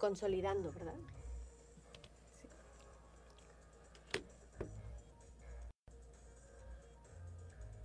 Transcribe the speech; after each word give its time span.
consolidando, 0.00 0.72
¿verdad? 0.72 0.96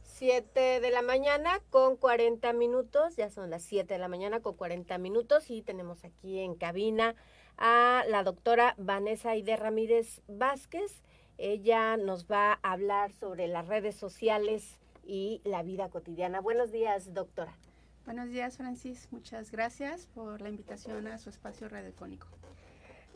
Siete 0.02 0.80
de 0.80 0.90
la 0.92 1.02
mañana 1.02 1.62
con 1.70 1.98
40 1.98 2.54
minutos, 2.54 3.18
ya 3.18 3.30
son 3.30 3.50
las 3.50 3.64
7 3.64 3.94
de 3.94 4.00
la 4.00 4.08
mañana 4.08 4.40
con 4.40 4.56
40 4.56 4.98
minutos 4.98 5.52
y 5.52 5.62
tenemos 5.62 6.06
aquí 6.06 6.40
en 6.40 6.56
cabina 6.56 7.16
a 7.58 8.04
la 8.08 8.24
doctora 8.24 8.76
Vanessa 8.78 9.32
Aide 9.32 9.58
Ramírez 9.58 10.22
Vázquez. 10.28 11.04
Ella 11.38 11.98
nos 11.98 12.28
va 12.28 12.54
a 12.64 12.72
hablar 12.72 13.12
sobre 13.12 13.48
las 13.48 13.68
redes 13.68 13.96
sociales 13.96 14.80
y 15.04 15.42
la 15.44 15.64
vida 15.64 15.90
cotidiana. 15.90 16.40
Buenos 16.40 16.72
días, 16.72 17.14
doctora. 17.14 17.54
Buenos 18.06 18.30
días, 18.30 18.58
Francis. 18.58 19.08
Muchas 19.10 19.50
gracias 19.50 20.06
por 20.14 20.40
la 20.40 20.50
invitación 20.50 21.08
a 21.08 21.18
su 21.18 21.32
espacio 21.32 21.68
radiofónico. 21.68 22.28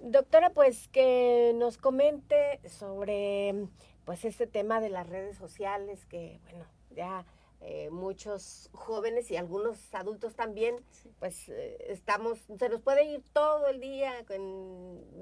Doctora, 0.02 0.50
pues 0.50 0.88
que 0.88 1.54
nos 1.55 1.77
comente 1.77 2.59
sobre 2.68 3.68
pues 4.04 4.26
este 4.26 4.48
tema 4.48 4.82
de 4.82 4.90
las 4.90 5.08
redes 5.08 5.38
sociales 5.38 6.08
que, 6.08 6.40
bueno, 6.44 6.66
ya 6.90 7.23
eh, 7.62 7.91
muchos 7.91 8.72
jóvenes 8.73 9.30
y 9.30 9.38
algunos 9.38 9.94
adultos 9.94 10.34
también, 10.34 10.77
pues 11.20 11.49
eh, 11.49 11.77
estamos, 11.90 12.40
se 12.58 12.68
nos 12.68 12.82
puede 12.82 13.04
ir 13.04 13.24
todo 13.32 13.68
el 13.68 13.80
día 13.80 14.12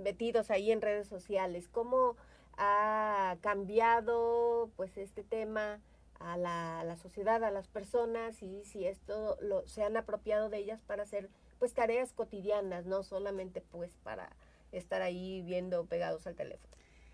metidos 0.01 0.49
ahí 0.49 0.71
en 0.71 0.81
redes 0.81 1.09
sociales. 1.09 1.67
¿Cómo 1.67 2.15
ha 2.57 3.35
cambiado 3.41 4.69
pues 4.77 4.97
este 4.97 5.25
tema 5.25 5.81
a 6.19 6.37
la, 6.37 6.97
sociedad, 6.97 7.43
a 7.43 7.51
las 7.51 7.67
personas 7.67 8.41
y 8.41 8.63
si 8.65 8.85
esto 8.85 9.37
lo, 9.41 9.67
se 9.67 9.83
han 9.83 9.97
apropiado 9.97 10.49
de 10.49 10.59
ellas 10.59 10.81
para 10.81 11.03
hacer 11.03 11.29
pues 11.59 11.73
tareas 11.73 12.13
cotidianas, 12.13 12.85
no 12.85 13.03
solamente 13.03 13.61
pues 13.61 13.97
para 14.03 14.29
estar 14.71 15.01
ahí 15.01 15.41
viendo 15.41 15.85
pegados 15.85 16.27
al 16.27 16.35
teléfono. 16.35 16.73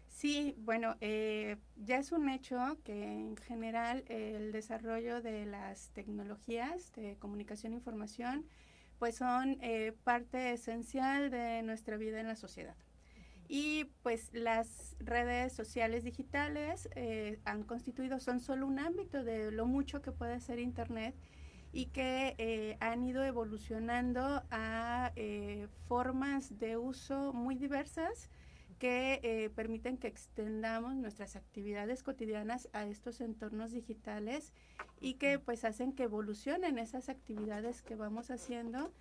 Sí, 0.10 0.56
bueno, 0.60 0.96
eh, 1.02 1.58
ya 1.76 1.98
es 1.98 2.12
un 2.12 2.30
hecho 2.30 2.78
que 2.84 3.04
en 3.04 3.36
general 3.36 4.04
el 4.08 4.52
desarrollo 4.52 5.22
de 5.22 5.46
las 5.46 5.90
tecnologías 5.90 6.94
de 6.94 7.18
comunicación 7.18 7.74
e 7.74 7.78
información 7.78 8.46
pues 9.00 9.16
son 9.16 9.58
eh, 9.62 9.94
parte 10.04 10.54
esencial 10.54 11.30
de 11.30 11.64
nuestra 11.64 11.98
vida 11.98 12.20
en 12.20 12.28
la 12.28 12.36
sociedad. 12.36 12.76
Y 13.48 13.86
pues 14.02 14.30
las 14.34 14.96
redes 15.00 15.54
sociales 15.54 16.04
digitales 16.04 16.90
eh, 16.96 17.40
han 17.46 17.64
constituido, 17.64 18.20
son 18.20 18.40
solo 18.40 18.66
un 18.66 18.80
ámbito 18.80 19.24
de 19.24 19.52
lo 19.52 19.66
mucho 19.66 20.02
que 20.02 20.12
puede 20.12 20.40
ser 20.40 20.60
Internet 20.60 21.16
y 21.74 21.88
que 21.88 22.36
eh, 22.38 22.78
han 22.80 23.04
ido 23.04 23.24
evolucionando 23.24 24.44
a 24.52 25.12
eh, 25.16 25.68
formas 25.88 26.60
de 26.60 26.78
uso 26.78 27.34
muy 27.34 27.56
diversas 27.56 28.30
que 28.78 29.20
eh, 29.24 29.50
permiten 29.50 29.98
que 29.98 30.08
extendamos 30.08 30.96
nuestras 30.96 31.36
actividades 31.36 32.04
cotidianas 32.04 32.70
a 32.74 32.86
estos 32.86 33.22
entornos 33.22 33.72
digitales 33.72 34.54
y 35.00 35.16
que 35.16 35.40
pues 35.40 35.66
hacen 35.66 35.94
que 35.94 36.04
evolucionen 36.04 36.78
esas 36.78 37.10
actividades 37.10 37.82
que 37.82 37.96
vamos 37.96 38.30
haciendo 38.30 38.92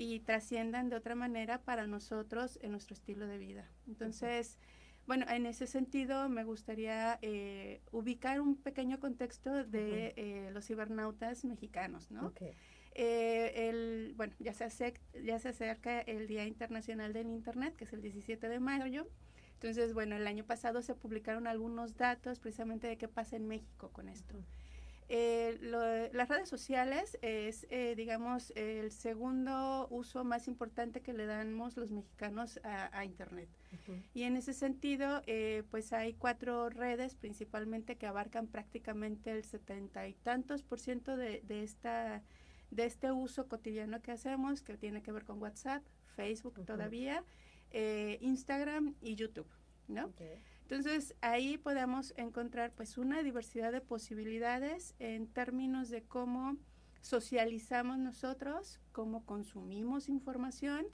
y 0.00 0.18
trasciendan 0.20 0.88
de 0.88 0.96
otra 0.96 1.14
manera 1.14 1.60
para 1.60 1.86
nosotros 1.86 2.58
en 2.62 2.70
nuestro 2.72 2.94
estilo 2.94 3.26
de 3.26 3.36
vida. 3.36 3.70
Entonces, 3.86 4.58
bueno, 5.06 5.26
en 5.28 5.44
ese 5.44 5.66
sentido 5.66 6.30
me 6.30 6.42
gustaría 6.42 7.18
eh, 7.20 7.82
ubicar 7.92 8.40
un 8.40 8.56
pequeño 8.56 8.98
contexto 8.98 9.62
de 9.62 10.14
eh, 10.16 10.50
los 10.54 10.66
cibernautas 10.66 11.44
mexicanos, 11.44 12.10
¿no? 12.10 12.32
Eh, 12.94 13.68
el, 13.68 14.14
bueno, 14.16 14.32
ya 14.38 14.54
se, 14.54 14.94
ya 15.22 15.38
se 15.38 15.48
acerca 15.50 16.00
el 16.00 16.26
Día 16.26 16.46
Internacional 16.46 17.12
del 17.12 17.26
Internet, 17.28 17.76
que 17.76 17.84
es 17.84 17.92
el 17.92 18.00
17 18.00 18.48
de 18.48 18.58
mayo. 18.58 19.06
Entonces, 19.52 19.92
bueno, 19.92 20.16
el 20.16 20.26
año 20.26 20.44
pasado 20.44 20.80
se 20.80 20.94
publicaron 20.94 21.46
algunos 21.46 21.98
datos 21.98 22.40
precisamente 22.40 22.86
de 22.86 22.96
qué 22.96 23.06
pasa 23.06 23.36
en 23.36 23.46
México 23.46 23.90
con 23.92 24.08
esto. 24.08 24.34
Eh, 25.12 25.58
las 26.12 26.28
redes 26.28 26.48
sociales 26.48 27.18
es, 27.20 27.66
eh, 27.68 27.94
digamos, 27.96 28.52
el 28.54 28.92
segundo 28.92 29.88
uso 29.90 30.22
más 30.22 30.46
importante 30.46 31.00
que 31.00 31.12
le 31.12 31.26
damos 31.26 31.76
los 31.76 31.90
mexicanos 31.90 32.60
a, 32.62 33.04
Internet. 33.04 33.48
Y 34.14 34.22
en 34.22 34.36
ese 34.36 34.52
sentido, 34.52 35.22
eh, 35.26 35.64
pues 35.72 35.92
hay 35.92 36.14
cuatro 36.14 36.70
redes 36.70 37.16
principalmente 37.16 37.96
que 37.96 38.06
abarcan 38.06 38.46
prácticamente 38.46 39.32
el 39.32 39.42
setenta 39.42 40.06
y 40.06 40.14
tantos 40.14 40.62
por 40.62 40.78
ciento 40.78 41.16
de, 41.16 41.40
de, 41.40 41.64
esta, 41.64 42.22
de 42.70 42.84
este 42.84 43.10
uso 43.10 43.48
cotidiano 43.48 44.00
que 44.02 44.12
hacemos, 44.12 44.62
que 44.62 44.76
tiene 44.76 45.02
que 45.02 45.10
ver 45.10 45.24
con 45.24 45.42
WhatsApp, 45.42 45.82
Facebook 46.14 46.64
todavía, 46.64 47.24
Instagram 47.72 48.94
y 49.00 49.16
YouTube, 49.16 49.50
¿no? 49.88 50.12
Entonces 50.70 51.16
ahí 51.20 51.58
podemos 51.58 52.14
encontrar 52.16 52.70
pues 52.70 52.96
una 52.96 53.24
diversidad 53.24 53.72
de 53.72 53.80
posibilidades 53.80 54.94
en 55.00 55.26
términos 55.26 55.90
de 55.90 56.04
cómo 56.04 56.58
socializamos 57.00 57.98
nosotros, 57.98 58.78
cómo 58.92 59.26
consumimos 59.26 60.08
información 60.08 60.86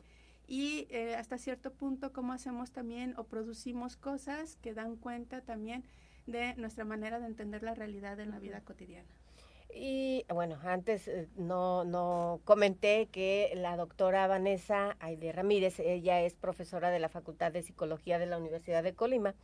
y 0.47 0.87
eh, 0.89 1.15
hasta 1.17 1.37
cierto 1.37 1.75
punto 1.75 2.15
cómo 2.15 2.33
hacemos 2.33 2.73
también 2.73 3.13
o 3.19 3.25
producimos 3.25 3.99
cosas 3.99 4.57
que 4.63 4.73
dan 4.73 4.97
cuenta 4.97 5.43
también 5.43 5.85
de 6.27 6.55
nuestra 6.55 6.87
manera 6.87 7.21
de 7.21 7.27
entender 7.27 7.63
la 7.63 7.75
realidad 7.75 8.19
en 8.19 8.31
la 8.31 8.39
vida 8.39 8.63
cotidiana. 8.63 9.11
Y 9.75 10.25
bueno, 10.33 10.59
antes 10.65 11.07
eh, 11.07 11.29
no, 11.37 11.85
no 11.85 12.41
comenté 12.45 13.09
que 13.13 13.53
la 13.55 13.77
doctora 13.77 14.27
Vanessa 14.27 14.97
Aide 15.01 15.33
Ramírez, 15.33 15.81
ella 15.81 16.23
es 16.23 16.35
profesora 16.35 16.89
de 16.89 16.99
la 16.99 17.11
Facultad 17.11 17.53
de 17.53 17.63
Psicología 17.63 18.19
de 18.19 18.25
la 18.25 18.39
Universidad 18.39 18.83
de 18.83 18.95
Colima 18.95 19.35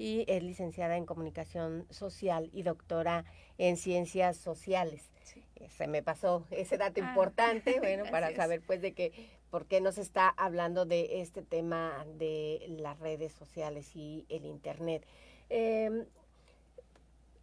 y 0.00 0.24
es 0.28 0.42
licenciada 0.42 0.96
en 0.96 1.04
comunicación 1.04 1.84
social 1.90 2.48
y 2.54 2.62
doctora 2.62 3.26
en 3.58 3.76
ciencias 3.76 4.38
sociales. 4.38 5.12
Eh, 5.56 5.68
se 5.68 5.86
me 5.88 6.02
pasó 6.02 6.46
ese 6.50 6.78
dato 6.78 7.02
ah, 7.04 7.10
importante, 7.10 7.78
bueno, 7.80 8.04
para 8.10 8.34
saber 8.34 8.62
pues 8.66 8.80
de 8.80 8.94
que 8.94 9.28
por 9.50 9.66
qué 9.66 9.82
nos 9.82 9.98
está 9.98 10.30
hablando 10.30 10.86
de 10.86 11.20
este 11.20 11.42
tema 11.42 12.06
de 12.16 12.64
las 12.78 12.98
redes 12.98 13.32
sociales 13.32 13.94
y 13.94 14.24
el 14.30 14.46
internet. 14.46 15.04
Eh, 15.50 16.06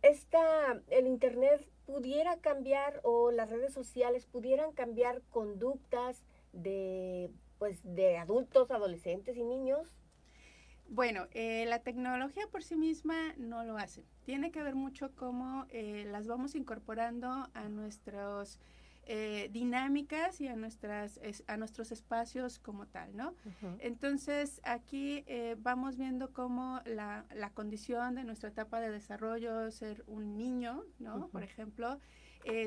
esta, 0.02 0.82
el 0.90 1.06
internet 1.06 1.64
pudiera 1.86 2.38
cambiar 2.38 3.02
o 3.04 3.30
las 3.30 3.52
redes 3.52 3.72
sociales 3.72 4.26
pudieran 4.26 4.72
cambiar 4.72 5.22
conductas 5.30 6.24
de 6.54 7.30
pues 7.60 7.80
de 7.84 8.18
adultos, 8.18 8.72
adolescentes 8.72 9.38
y 9.38 9.44
niños 9.44 9.97
bueno, 10.90 11.28
eh, 11.32 11.66
la 11.68 11.80
tecnología 11.80 12.48
por 12.48 12.64
sí 12.64 12.76
misma 12.76 13.34
no 13.38 13.64
lo 13.64 13.78
hace. 13.78 14.06
Tiene 14.24 14.52
que 14.52 14.64
ver 14.64 14.76
mucho 14.76 15.14
cómo 15.16 15.66
eh, 15.70 16.06
las 16.10 16.28
vamos 16.28 16.56
incorporando 16.56 17.50
a 17.54 17.70
nuestras 17.70 18.60
eh, 19.04 19.50
dinámicas 19.52 20.42
y 20.42 20.48
a, 20.48 20.56
nuestras, 20.56 21.20
a 21.48 21.58
nuestros 21.58 21.92
espacios 21.92 22.60
como 22.60 22.88
tal, 22.88 23.16
¿no? 23.16 23.34
Entonces, 23.80 24.60
aquí 24.64 25.24
vamos 25.60 25.96
viendo 25.98 26.34
cómo 26.34 26.82
la, 26.86 27.26
la, 27.34 27.52
condición 27.52 28.16
de 28.16 28.26
nuestra 28.26 28.50
etapa 28.50 28.82
de 28.82 28.92
desarrollo, 28.92 29.72
ser 29.72 30.04
un 30.08 30.38
niño, 30.38 30.84
¿no? 31.00 31.30
Por 31.30 31.44
ejemplo, 31.44 32.00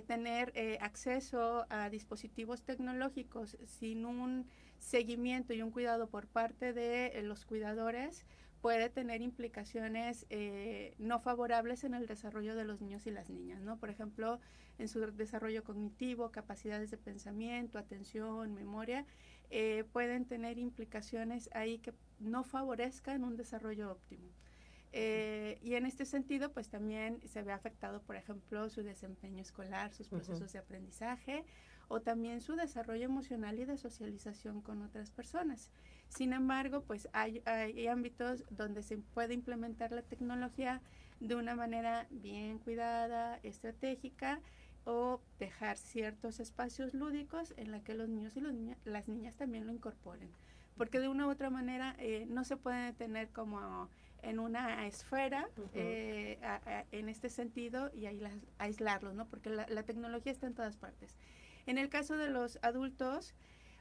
tener 0.07 0.55
acceso 0.81 1.67
a 1.69 1.91
dispositivos 1.91 2.63
tecnológicos 2.63 3.59
sin 3.67 4.07
un 4.07 4.47
seguimiento 4.81 5.53
y 5.53 5.63
un 5.63 5.71
cuidado 5.71 6.09
por 6.09 6.27
parte 6.27 6.73
de 6.73 7.07
eh, 7.09 7.23
los 7.23 7.45
cuidadores 7.45 8.25
puede 8.61 8.91
tener 8.91 9.23
implicaciones 9.23 10.27
eh, 10.29 10.95
no 10.99 11.19
favorables 11.21 11.85
en 11.85 11.95
el 11.95 12.07
desarrollo 12.07 12.55
de 12.55 12.65
los 12.65 12.81
niños 12.81 13.07
y 13.07 13.11
las 13.11 13.31
niñas, 13.31 13.63
¿no? 13.63 13.79
Por 13.79 13.89
ejemplo, 13.89 14.39
en 14.79 14.89
su 14.89 15.01
desarrollo 15.13 15.65
cognitivo, 15.65 16.31
capacidades 16.31 16.91
de 16.91 16.99
pensamiento, 16.99 17.79
atención, 17.79 18.53
memoria, 18.53 19.07
eh, 19.51 19.85
pueden 19.93 20.27
tener 20.27 20.59
implicaciones 20.59 21.49
ahí 21.55 21.79
que 21.79 21.95
no 22.19 22.45
favorezcan 22.45 23.25
un 23.25 23.37
desarrollo 23.37 23.91
óptimo. 23.93 24.29
y 24.93 25.75
en 25.75 25.87
este 25.87 26.05
sentido, 26.05 26.53
pues 26.53 26.69
también 26.69 27.21
se 27.29 27.43
ve 27.43 27.53
afectado, 27.53 28.03
por 28.03 28.17
ejemplo, 28.17 28.69
su 28.69 28.83
desempeño 28.83 29.41
escolar, 29.41 29.93
sus 29.95 30.09
procesos 30.09 30.53
de 30.53 30.59
aprendizaje 30.59 31.45
o 31.91 32.01
también 32.01 32.41
su 32.41 32.55
desarrollo 32.55 33.05
emocional 33.05 33.59
y 33.59 33.65
de 33.65 33.77
socialización 33.77 34.63
con 34.63 34.81
otras 34.83 35.11
personas. 35.11 35.71
Sin 36.09 36.33
embargo, 36.33 36.85
pues 36.87 37.09
hay, 37.13 37.43
ámbitos 37.89 38.45
donde 38.49 38.85
se 38.85 38.99
puede 38.99 39.35
implementar 39.35 39.91
la 39.91 40.03
tecnología 40.03 40.81
de 41.19 41.35
una 41.35 41.57
manera 41.57 42.07
bien 42.11 42.61
cuidada, 42.61 43.41
estratégica, 43.43 44.41
o 44.85 45.21
dejar 45.41 45.77
ciertos 45.77 46.39
espacios 46.39 46.95
lúdicos 46.95 47.55
en 47.57 47.73
la 47.73 47.81
que 47.81 47.95
los 47.95 48.09
niños 48.09 48.37
y 48.37 48.41
las 48.89 49.09
niñas 49.09 49.35
también 49.35 49.67
lo 49.67 49.73
incorporen. 49.73 50.31
Porque 50.77 51.01
de 51.01 51.09
una 51.09 51.27
u 51.27 51.31
otra 51.31 51.51
manera 51.51 51.97
eh, 51.99 52.25
no 52.29 52.45
se 52.45 52.57
puede 52.57 52.93
tener 52.93 53.31
como 53.31 53.91
en 54.23 54.39
una 54.39 54.87
esfera 54.87 55.49
eh, 55.75 56.39
en 56.93 57.09
este 57.09 57.31
sentido 57.31 57.91
y 57.93 58.07
aislarlos, 58.59 59.15
¿no? 59.15 59.27
Porque 59.27 59.51
la, 59.51 59.67
la, 59.69 59.83
tecnología 59.83 60.31
está 60.31 60.47
en 60.47 60.55
todas 60.55 60.77
partes. 60.77 61.17
En 61.67 61.79
el 61.79 61.89
caso 61.89 62.17
de 62.17 62.31
los 62.31 62.59
adultos, 62.63 63.35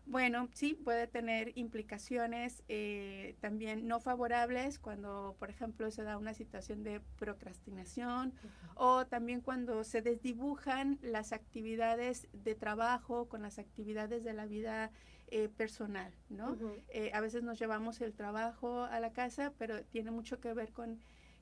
Bueno, 0.05 0.49
sí, 0.53 0.73
puede 0.73 1.05
tener 1.05 1.55
implicaciones 1.55 2.63
eh, 2.67 3.35
también 3.41 3.87
no 3.87 3.99
favorables 3.99 4.79
cuando, 4.79 5.35
por 5.37 5.51
ejemplo, 5.51 5.91
se 5.91 6.01
da 6.03 6.17
una 6.17 6.33
situación 6.33 6.83
de 6.83 6.99
procrastinación 7.17 8.33
o 8.73 9.05
también 9.05 9.41
cuando 9.41 9.83
se 9.83 10.01
desdibujan 10.01 10.97
las 11.03 11.31
actividades 11.31 12.27
de 12.33 12.55
trabajo 12.55 13.27
con 13.29 13.43
las 13.43 13.59
actividades 13.59 14.23
de 14.23 14.33
la 14.33 14.47
vida 14.47 14.89
eh, 15.27 15.47
personal, 15.47 16.11
¿no? 16.29 16.57
Eh, 16.87 17.11
a 17.13 17.21
veces 17.21 17.43
nos 17.43 17.59
llevamos 17.59 18.01
el 18.01 18.13
trabajo 18.15 18.85
a 18.85 18.99
la 18.99 19.11
casa, 19.11 19.53
pero 19.59 19.83
tiene 19.85 20.09
mucho 20.09 20.39
que 20.39 20.53
ver 20.53 20.71
con 20.71 20.99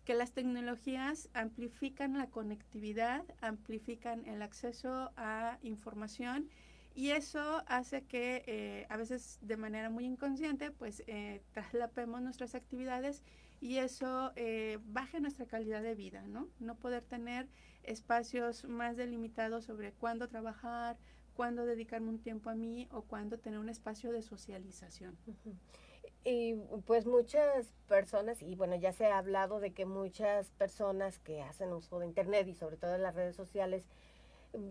que 0.08 0.14
las 0.14 0.32
tecnologías 0.32 1.28
amplifican 1.34 2.18
la 2.18 2.28
conectividad, 2.28 3.26
amplifican 3.42 4.26
el 4.26 4.42
acceso 4.42 5.12
a 5.18 5.60
información 5.64 6.48
y 6.96 7.10
eso 7.10 7.62
hace 7.68 8.06
que 8.06 8.42
eh, 8.48 8.88
a 8.88 8.96
veces 8.96 9.38
de 9.42 9.58
manera 9.58 9.90
muy 9.90 10.06
inconsciente 10.06 10.72
pues 10.72 11.04
eh, 11.08 11.42
traslapemos 11.52 12.22
nuestras 12.22 12.56
actividades 12.56 13.22
y 13.60 13.80
eso 13.80 14.32
eh, 14.38 14.80
baje 14.86 15.20
nuestra 15.20 15.46
calidad 15.46 15.84
de 15.84 15.94
vida, 15.94 16.22
¿no? 16.26 16.48
No 16.62 16.76
poder 16.76 17.04
tener 17.04 17.50
espacios 17.84 18.64
más 18.64 18.96
delimitados 18.96 19.66
sobre 19.66 19.92
cuándo 19.92 20.30
trabajar, 20.30 20.98
cuándo 21.34 21.66
dedicarme 21.66 22.12
un 22.12 22.20
tiempo 22.20 22.50
a 22.50 22.56
mí 22.56 22.88
o 22.92 23.02
cuándo 23.02 23.40
tener 23.40 23.60
un 23.60 23.68
espacio 23.68 24.14
de 24.14 24.22
socialización. 24.22 25.18
Y 26.30 26.56
pues 26.86 27.06
muchas 27.06 27.72
personas, 27.88 28.42
y 28.42 28.56
bueno, 28.56 28.76
ya 28.76 28.92
se 28.92 29.06
ha 29.06 29.18
hablado 29.18 29.62
de 29.62 29.72
que 29.72 29.86
muchas 29.86 30.52
personas 30.52 31.20
que 31.20 31.42
hacen 31.42 31.72
uso 31.72 32.00
de 32.00 32.06
Internet 32.06 32.50
y 32.50 32.54
sobre 32.54 32.76
todo 32.76 32.96
en 32.96 33.04
las 33.04 33.16
redes 33.16 33.34
sociales, 33.34 33.88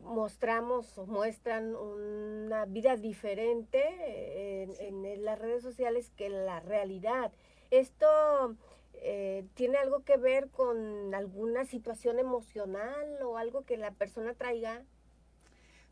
mostramos 0.03 0.99
o 0.99 1.07
muestran 1.07 1.75
una 1.75 2.67
vida 2.67 2.99
diferente 2.99 4.65
en, 4.87 5.25
las 5.25 5.39
redes 5.39 5.63
sociales 5.63 6.13
que 6.15 6.29
la 6.29 6.61
realidad. 6.61 7.33
Esto 7.71 8.55
eh, 8.93 9.47
tiene 9.55 9.79
algo 9.79 10.05
que 10.05 10.19
ver 10.19 10.51
con 10.51 11.15
alguna 11.15 11.65
situación 11.65 12.19
emocional 12.19 13.23
o 13.23 13.39
algo 13.39 13.65
que 13.65 13.79
la 13.79 13.93
persona 13.93 14.35
traiga. 14.35 14.85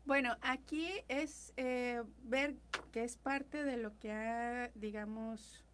Bueno, 0.05 0.37
aquí 0.41 0.87
es 1.07 1.51
eh, 1.57 2.03
ver 2.23 2.55
que 2.91 3.03
es 3.03 3.17
parte 3.17 3.63
de 3.63 3.77
lo 3.77 3.97
que 3.97 4.11
ha, 4.11 4.69
digamos, 4.75 5.65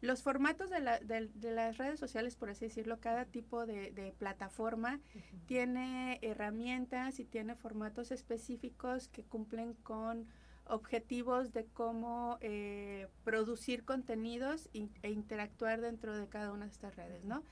los 0.00 0.22
formatos 0.22 0.70
de, 0.70 0.80
las 0.80 1.78
redes 1.78 2.00
sociales, 2.00 2.34
por 2.36 2.48
así 2.48 2.66
decirlo, 2.66 2.98
cada 3.00 3.26
tipo 3.26 3.66
de, 3.66 4.14
plataforma 4.18 5.00
tiene 5.46 6.18
herramientas 6.22 7.20
y 7.20 7.24
tiene 7.24 7.56
formatos 7.56 8.10
específicos 8.10 9.08
que 9.08 9.22
cumplen 9.22 9.74
con 9.74 10.28
objetivos 10.66 11.52
de 11.52 11.66
cómo 11.66 12.38
eh, 12.40 13.08
producir 13.22 13.84
contenidos 13.84 14.70
e 14.72 15.10
interactuar 15.10 15.82
dentro 15.82 16.16
de 16.16 16.26
cada 16.28 16.52
una 16.52 16.64
de 16.64 16.72
estas 16.72 16.96
redes, 16.96 17.24
¿no? 17.24 17.42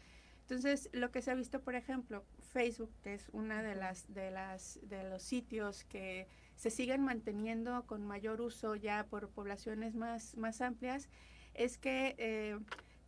Entonces, 0.43 0.91
lo 0.93 1.11
que 1.11 1.23
se 1.23 1.31
ha 1.31 1.35
visto, 1.35 1.61
por 1.61 1.75
ejemplo, 1.75 2.25
Facebook, 2.53 2.93
que 3.03 3.15
es 3.15 3.29
una 3.33 3.63
de 3.63 3.75
las 3.75 4.13
de 4.13 4.31
las 4.31 4.79
de 4.83 5.09
los 5.09 5.23
sitios 5.23 5.85
que 5.85 6.27
se 6.57 6.71
siguen 6.71 7.03
manteniendo 7.03 7.87
con 7.87 8.05
mayor 8.07 8.41
uso 8.41 8.75
ya 8.75 9.07
por 9.07 9.31
poblaciones 9.31 9.95
más 9.95 10.37
más 10.37 10.61
amplias, 10.61 11.09
es 11.55 11.79
que 11.79 12.15
eh, 12.19 12.59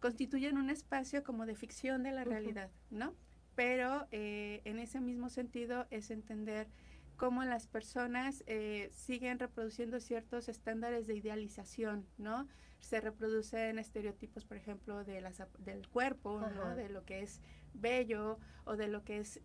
constituyen 0.00 0.58
un 0.58 0.70
espacio 0.70 1.22
como 1.24 1.46
de 1.46 1.54
ficción 1.54 2.02
de 2.02 2.12
la 2.12 2.24
realidad, 2.24 2.70
¿no? 2.90 3.14
Pero 3.54 4.06
eh, 4.10 4.60
en 4.64 4.78
ese 4.78 5.00
mismo 5.00 5.28
sentido 5.28 5.86
es 5.90 6.10
entender 6.10 6.68
cómo 7.16 7.44
las 7.44 7.66
personas 7.66 8.42
eh, 8.46 8.90
siguen 8.92 9.38
reproduciendo 9.38 10.00
ciertos 10.00 10.48
estándares 10.48 11.06
de 11.06 11.16
idealización, 11.16 12.06
¿no? 12.18 12.48
Se 12.80 13.00
reproducen 13.00 13.78
estereotipos, 13.78 14.44
por 14.44 14.56
ejemplo, 14.56 15.04
de 15.04 15.20
las, 15.20 15.42
del 15.58 15.88
cuerpo, 15.88 16.40
¿no? 16.54 16.74
De 16.74 16.88
lo 16.88 17.04
que 17.04 17.22
es 17.22 17.40
bello 17.72 18.38
o 18.64 18.76
de 18.76 18.88
lo 18.88 19.04
que 19.04 19.18
es 19.18 19.40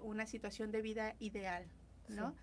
una 0.00 0.26
situación 0.26 0.70
de 0.70 0.82
vida 0.82 1.16
ideal, 1.18 1.66
¿no? 2.08 2.34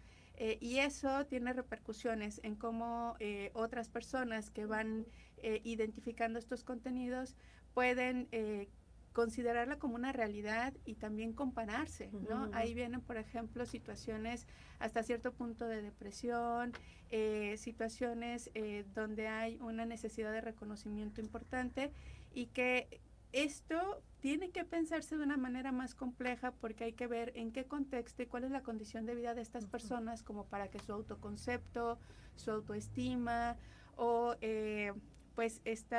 y 0.59 0.77
eso 0.77 1.25
tiene 1.25 1.51
repercusiones 1.51 2.39
en 2.43 2.55
cómo 2.55 3.17
otras 3.53 3.89
personas 3.89 4.51
que 4.51 4.67
van 4.67 5.07
eh, 5.43 5.61
identificando 5.63 6.39
estos 6.39 6.63
contenidos, 6.63 7.35
pueden 7.75 8.27
eh, 8.31 8.69
considerarla 9.17 9.79
como 9.79 9.95
una 9.95 10.11
realidad 10.11 10.75
y 10.85 10.93
también 10.93 11.33
compararse, 11.33 12.11
¿no? 12.29 12.51
Ahí 12.53 12.75
vienen, 12.75 13.01
por 13.01 13.17
ejemplo, 13.17 13.65
situaciones 13.65 14.45
hasta 14.77 15.01
cierto 15.01 15.33
punto 15.33 15.65
de 15.65 15.81
depresión, 15.81 16.71
eh, 17.09 17.55
situaciones 17.57 18.51
donde 18.93 19.27
hay 19.27 19.57
una 19.59 19.87
necesidad 19.87 20.31
de 20.31 20.41
reconocimiento 20.41 21.19
importante 21.19 21.91
y 22.31 22.45
que 22.45 23.01
esto 23.31 24.03
tiene 24.19 24.51
que 24.51 24.63
pensarse 24.63 25.17
de 25.17 25.23
una 25.23 25.37
manera 25.37 25.71
más 25.71 25.95
compleja 25.95 26.51
porque 26.51 26.83
hay 26.83 26.93
que 26.93 27.07
ver 27.07 27.31
en 27.35 27.51
qué 27.51 27.65
contexto 27.65 28.21
y 28.21 28.27
cuál 28.27 28.43
es 28.43 28.51
la 28.51 28.61
condición 28.61 29.07
de 29.07 29.15
vida 29.15 29.33
de 29.33 29.41
estas 29.41 29.65
personas 29.65 30.21
como 30.21 30.45
para 30.45 30.67
que 30.67 30.77
su 30.77 30.93
autoconcepto, 30.93 31.97
su 32.35 32.51
autoestima 32.51 33.57
o 33.95 34.35
pues 35.33 35.59
este 35.65 35.95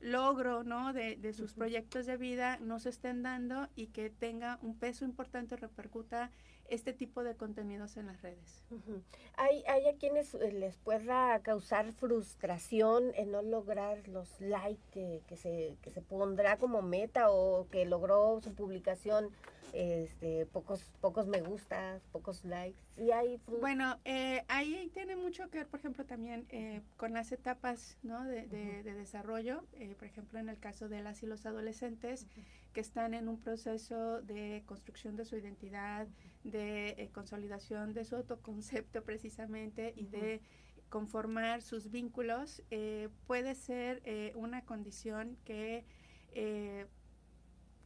logro 0.00 0.64
¿no? 0.64 0.92
de, 0.92 1.32
sus 1.32 1.52
proyectos 1.52 2.06
de 2.06 2.16
vida 2.16 2.58
no 2.60 2.78
se 2.80 2.88
estén 2.88 3.22
dando 3.22 3.68
y 3.76 3.88
que 3.88 4.10
tenga 4.10 4.58
un 4.62 4.78
peso 4.78 5.04
importante 5.04 5.56
repercuta 5.56 6.30
este 6.70 6.92
tipo 6.92 7.22
de 7.22 7.34
contenidos 7.34 7.96
en 7.96 8.06
las 8.06 8.22
redes. 8.22 8.64
hay, 9.36 9.62
hay 9.68 9.86
a 9.88 9.96
quienes 9.98 10.34
eh, 10.34 10.52
les 10.52 10.76
pueda 10.78 11.38
causar 11.40 11.92
frustración 11.92 13.12
en 13.14 13.30
no 13.32 13.42
lograr 13.42 14.08
los 14.08 14.40
likes 14.40 14.82
que, 14.92 15.22
que, 15.26 15.36
se, 15.36 15.76
que 15.82 15.90
se 15.90 16.00
pondrá 16.00 16.56
como 16.56 16.82
meta 16.82 17.30
o 17.30 17.68
que 17.68 17.84
logró 17.84 18.40
su 18.42 18.54
publicación 18.54 19.30
este, 19.72 20.46
pocos, 20.46 20.82
pocos 21.00 21.26
me 21.26 21.40
gustas, 21.40 22.02
pocos 22.12 22.44
likes. 22.44 22.78
Y 22.96 23.12
hay 23.12 23.40
bueno, 23.60 23.98
eh, 24.04 24.44
ahí 24.48 24.90
tiene 24.92 25.16
mucho 25.16 25.48
que 25.50 25.58
ver, 25.58 25.66
por 25.66 25.80
ejemplo, 25.80 26.04
también 26.04 26.46
eh, 26.50 26.82
con 26.96 27.12
las 27.12 27.32
etapas 27.32 27.96
¿no? 28.02 28.24
de, 28.24 28.46
de, 28.46 28.94
desarrollo. 28.94 29.64
Eh, 29.74 29.94
por 29.98 30.06
ejemplo, 30.08 30.38
en 30.38 30.48
el 30.48 30.58
caso 30.58 30.88
de 30.88 31.02
las 31.02 31.22
y 31.22 31.26
los 31.26 31.46
adolescentes 31.46 32.26
que 32.72 32.80
están 32.80 33.14
en 33.14 33.28
un 33.28 33.38
proceso 33.38 34.22
de 34.22 34.62
construcción 34.66 35.16
de 35.16 35.24
su 35.24 35.36
identidad, 35.36 36.06
de 36.44 37.10
consolidación 37.12 37.92
de 37.92 38.04
su 38.04 38.16
autoconcepto 38.16 39.04
precisamente 39.04 39.92
y 39.96 40.06
de 40.06 40.40
conformar 40.88 41.62
sus 41.62 41.90
vínculos, 41.90 42.62
puede 43.26 43.54
ser 43.54 44.02
una 44.34 44.64
condición 44.64 45.36
que 45.44 45.84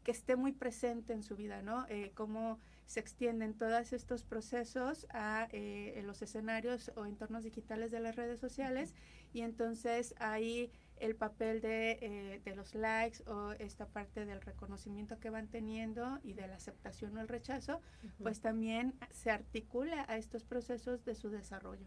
que 0.04 0.11
esté 0.12 0.37
muy 0.37 0.52
presente 0.52 1.14
en 1.14 1.23
su 1.23 1.34
vida, 1.34 1.62
¿no? 1.62 1.87
Eh, 1.88 2.12
cómo 2.14 2.61
se 2.87 3.00
extienden 3.00 3.54
todos 3.54 3.94
estos 3.94 4.23
procesos 4.23 5.06
a 5.11 5.49
eh, 5.50 6.00
los 6.04 6.20
escenarios 6.20 6.92
o 6.94 7.06
entornos 7.06 7.42
digitales 7.42 7.90
de 7.90 8.00
las 8.00 8.14
redes 8.14 8.38
sociales 8.38 8.94
y 9.32 9.40
entonces 9.40 10.14
ahí 10.18 10.70
el 10.98 11.16
papel 11.16 11.60
de, 11.60 11.98
eh, 12.00 12.40
de, 12.44 12.54
los 12.54 12.74
likes 12.74 13.22
o 13.26 13.52
esta 13.52 13.86
parte 13.86 14.24
del 14.24 14.40
reconocimiento 14.40 15.18
que 15.18 15.30
van 15.30 15.48
teniendo 15.48 16.18
y 16.22 16.34
de 16.34 16.46
la 16.46 16.56
aceptación 16.56 17.16
o 17.16 17.20
el 17.20 17.28
rechazo, 17.28 17.80
pues 18.22 18.40
también 18.40 18.94
se 19.10 19.30
articula 19.30 20.04
a 20.08 20.16
estos 20.16 20.44
procesos 20.44 21.04
de 21.04 21.14
su 21.14 21.30
desarrollo. 21.30 21.86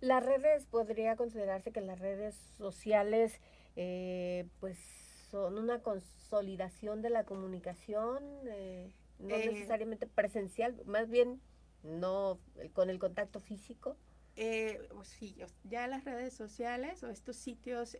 Las 0.00 0.24
redes, 0.24 0.66
podría 0.66 1.16
considerarse 1.16 1.72
que 1.72 1.80
las 1.80 1.98
redes 1.98 2.34
sociales, 2.56 3.40
pues 4.60 4.78
son 5.30 5.58
una 5.58 5.82
consolidación 5.82 7.02
de 7.02 7.10
la 7.10 7.24
comunicación, 7.24 8.22
eh, 8.46 8.92
no 9.18 9.34
eh, 9.34 9.50
necesariamente 9.52 10.06
presencial, 10.06 10.80
más 10.86 11.08
bien 11.10 11.40
no 11.82 12.38
con 12.72 12.90
el 12.90 12.98
contacto 12.98 13.40
físico. 13.40 13.96
Eh, 14.40 14.88
sí, 15.02 15.36
ya 15.64 15.88
las 15.88 16.04
redes 16.04 16.32
sociales 16.32 17.02
o 17.02 17.08
estos 17.08 17.36
sitios, 17.36 17.98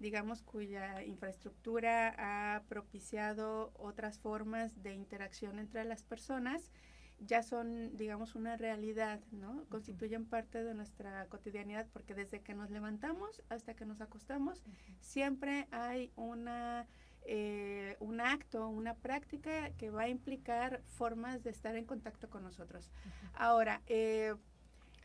digamos, 0.00 0.42
cuya 0.42 1.04
infraestructura 1.04 2.14
ha 2.18 2.62
propiciado 2.64 3.72
otras 3.76 4.18
formas 4.18 4.82
de 4.82 4.94
interacción 4.94 5.60
entre 5.60 5.84
las 5.84 6.02
personas, 6.02 6.72
ya 7.20 7.42
son, 7.42 7.96
digamos, 7.96 8.34
una 8.34 8.56
realidad, 8.56 9.20
¿no? 9.30 9.66
Constituyen 9.68 10.24
parte 10.24 10.64
de 10.64 10.74
nuestra 10.74 11.26
cotidianidad 11.26 11.86
porque 11.92 12.14
desde 12.14 12.40
que 12.40 12.54
nos 12.54 12.70
levantamos 12.70 13.42
hasta 13.50 13.74
que 13.74 13.84
nos 13.84 14.00
acostamos, 14.00 14.64
siempre 15.00 15.68
hay 15.70 16.10
una, 16.16 16.86
eh, 17.22 17.96
un 18.00 18.20
acto, 18.20 18.68
una 18.68 18.94
práctica 18.94 19.70
que 19.76 19.90
va 19.90 20.02
a 20.02 20.08
implicar 20.08 20.82
formas 20.86 21.42
de 21.42 21.50
estar 21.50 21.76
en 21.76 21.84
contacto 21.84 22.30
con 22.30 22.42
nosotros. 22.42 22.90
Ahora, 23.34 23.82
eh, 23.86 24.34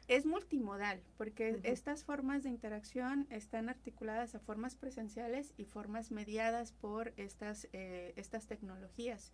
es 0.07 0.25
multimodal, 0.25 1.01
porque 1.17 1.59
estas 1.63 2.03
formas 2.03 2.43
de 2.43 2.49
interacción 2.49 3.27
están 3.29 3.69
articuladas 3.69 4.35
a 4.35 4.39
formas 4.39 4.75
presenciales 4.75 5.53
y 5.57 5.65
formas 5.65 6.11
mediadas 6.11 6.73
por 6.73 7.13
estas, 7.17 7.67
eh, 7.73 8.13
estas 8.15 8.47
tecnologías. 8.47 9.33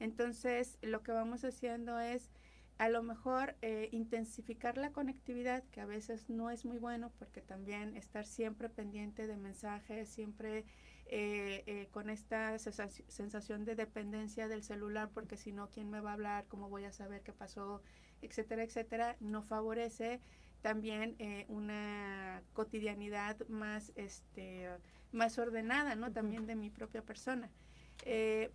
Entonces, 0.00 0.78
lo 0.82 1.02
que 1.02 1.12
vamos 1.12 1.44
haciendo 1.44 1.98
es 1.98 2.30
a 2.78 2.88
lo 2.88 3.02
mejor 3.02 3.56
eh, 3.60 3.88
intensificar 3.90 4.78
la 4.78 4.92
conectividad, 4.92 5.64
que 5.72 5.80
a 5.80 5.86
veces 5.86 6.30
no 6.30 6.50
es 6.50 6.64
muy 6.64 6.78
bueno, 6.78 7.12
porque 7.18 7.40
también 7.40 7.96
estar 7.96 8.24
siempre 8.24 8.68
pendiente 8.68 9.26
de 9.26 9.36
mensajes, 9.36 10.08
siempre 10.08 10.64
eh, 11.06 11.64
eh, 11.66 11.88
con 11.90 12.08
esta 12.08 12.56
sensación 12.58 13.64
de 13.64 13.74
dependencia 13.74 14.46
del 14.46 14.62
celular, 14.62 15.10
porque 15.12 15.36
si 15.36 15.52
no, 15.52 15.70
¿quién 15.70 15.90
me 15.90 16.00
va 16.00 16.10
a 16.10 16.12
hablar? 16.12 16.44
¿Cómo 16.48 16.68
voy 16.68 16.84
a 16.84 16.92
saber 16.92 17.22
qué 17.22 17.32
pasó? 17.32 17.82
Etcétera, 18.22 18.62
etcétera, 18.62 19.16
no 19.20 19.42
favorece 19.42 20.20
también 20.62 21.16
una 21.48 22.42
cotidianidad 22.52 23.36
más, 23.48 23.92
este, 23.94 24.68
más 25.12 25.38
ordenada, 25.38 25.94
¿no? 25.94 26.12
También 26.12 26.46
de 26.46 26.56
mi 26.56 26.68
propia 26.68 27.02
persona. 27.02 27.48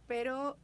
pero 0.07 0.57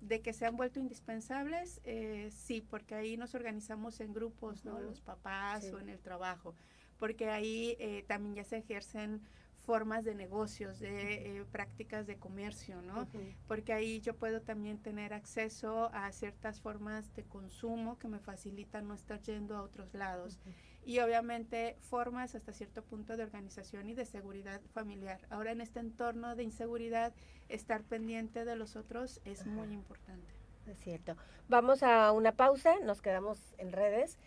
de 0.00 0.22
que 0.22 0.32
se 0.32 0.46
han 0.46 0.56
vuelto 0.56 0.80
indispensables, 0.80 1.80
eh, 1.84 2.30
sí, 2.32 2.62
porque 2.62 2.94
ahí 2.94 3.16
nos 3.16 3.34
organizamos 3.34 4.00
en 4.00 4.12
grupos, 4.14 4.64
¿no? 4.64 4.80
Los 4.80 5.00
papás 5.00 5.70
o 5.72 5.78
en 5.78 5.90
el 5.90 6.00
trabajo, 6.00 6.54
porque 6.98 7.28
ahí 7.28 7.76
eh, 7.78 8.04
también 8.06 8.34
ya 8.34 8.44
se 8.44 8.58
ejercen 8.58 9.20
formas 9.60 10.04
de 10.04 10.14
negocios, 10.14 10.80
de 10.80 11.38
eh, 11.38 11.44
prácticas 11.52 12.06
de 12.06 12.16
comercio, 12.16 12.82
¿no? 12.82 13.08
Porque 13.46 13.72
ahí 13.72 14.00
yo 14.00 14.14
puedo 14.16 14.40
también 14.40 14.78
tener 14.78 15.12
acceso 15.12 15.90
a 15.92 16.10
ciertas 16.12 16.60
formas 16.60 17.14
de 17.14 17.24
consumo 17.24 17.98
que 17.98 18.08
me 18.08 18.18
facilitan 18.18 18.88
no 18.88 18.94
estar 18.94 19.20
yendo 19.20 19.56
a 19.56 19.62
otros 19.62 19.94
lados 19.94 20.40
y 20.84 20.98
obviamente 21.00 21.76
formas 21.80 22.34
hasta 22.34 22.52
cierto 22.52 22.82
punto 22.82 23.16
de 23.16 23.22
organización 23.22 23.88
y 23.88 23.94
de 23.94 24.06
seguridad 24.06 24.60
familiar. 24.72 25.20
Ahora 25.30 25.52
en 25.52 25.60
este 25.60 25.80
entorno 25.80 26.36
de 26.36 26.44
inseguridad, 26.44 27.12
estar 27.48 27.82
pendiente 27.84 28.44
de 28.44 28.56
los 28.56 28.76
otros 28.76 29.20
es 29.24 29.46
muy 29.46 29.72
importante. 29.72 30.32
Es 30.66 30.78
cierto. 30.78 31.16
Vamos 31.48 31.82
a 31.82 32.12
una 32.12 32.32
pausa, 32.32 32.74
nos 32.84 33.02
quedamos 33.02 33.38
en 33.58 33.72
redes, 33.72 34.18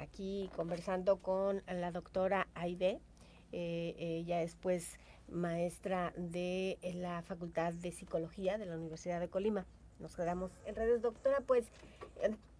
aquí 0.00 0.50
conversando 0.56 1.18
con 1.18 1.62
la 1.66 1.92
doctora 1.92 2.48
Aide. 2.54 3.00
Eh, 3.52 3.94
ella 3.98 4.42
es 4.42 4.56
pues 4.56 4.98
maestra 5.28 6.12
de 6.16 6.78
la 6.94 7.22
Facultad 7.22 7.72
de 7.72 7.92
Psicología 7.92 8.58
de 8.58 8.66
la 8.66 8.76
Universidad 8.76 9.20
de 9.20 9.28
Colima. 9.28 9.66
Nos 9.98 10.16
quedamos 10.16 10.50
en 10.64 10.76
redes, 10.76 11.02
doctora, 11.02 11.40
pues 11.46 11.66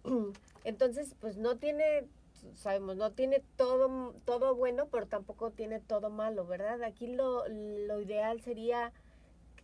entonces 0.63 1.15
pues 1.19 1.37
no 1.37 1.57
tiene 1.57 2.07
sabemos, 2.55 2.97
no 2.97 3.11
tiene 3.11 3.43
todo, 3.55 4.13
todo 4.25 4.55
bueno, 4.55 4.87
pero 4.91 5.07
tampoco 5.07 5.51
tiene 5.51 5.79
todo 5.79 6.09
malo, 6.09 6.45
¿verdad? 6.45 6.83
Aquí 6.83 7.07
lo, 7.07 7.47
lo 7.47 8.01
ideal 8.01 8.41
sería, 8.41 8.91